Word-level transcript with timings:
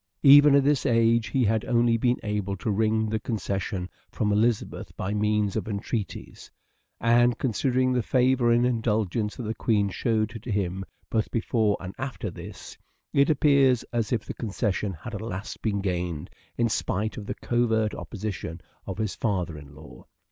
Even 0.23 0.55
at 0.55 0.63
this 0.63 0.83
age 0.87 1.27
he 1.27 1.43
had 1.43 1.63
only 1.65 1.95
been 1.95 2.17
able 2.23 2.55
to 2.55 2.71
wring 2.71 3.07
the 3.07 3.19
concession 3.19 3.87
from 4.09 4.31
Elizabeth 4.31 4.91
by 4.97 5.13
means 5.13 5.55
of 5.55 5.67
entreaties; 5.67 6.49
and, 6.99 7.37
considering 7.37 7.93
the 7.93 8.01
favour 8.01 8.49
and 8.51 8.65
indulgence 8.65 9.35
that 9.35 9.43
the 9.43 9.53
Queen 9.53 9.89
showed 9.91 10.29
to 10.41 10.49
him 10.49 10.83
both 11.11 11.29
before 11.29 11.77
and 11.79 11.93
after 11.99 12.31
this, 12.31 12.75
it 13.13 13.29
appears 13.29 13.83
as 13.93 14.11
if 14.11 14.25
the 14.25 14.33
concession 14.33 14.91
had 14.91 15.13
at 15.13 15.21
last 15.21 15.61
been 15.61 15.81
gained 15.81 16.31
in 16.57 16.67
spite 16.67 17.15
of 17.15 17.27
the 17.27 17.35
covert 17.35 17.93
opposition 17.93 18.59
of 18.87 18.97
his 18.97 19.13
father 19.13 19.55
in 19.55 19.75
law. 19.75 20.03